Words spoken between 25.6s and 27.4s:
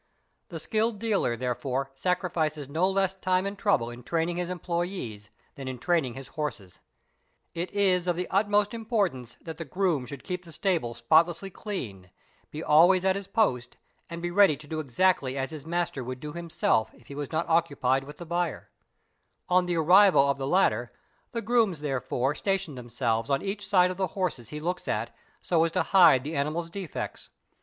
as to hide the animals' defects.